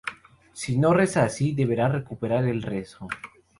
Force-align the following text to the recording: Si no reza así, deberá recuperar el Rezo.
Si 0.53 0.79
no 0.79 0.95
reza 0.95 1.25
así, 1.25 1.53
deberá 1.53 1.87
recuperar 1.87 2.45
el 2.45 2.63
Rezo. 2.63 3.07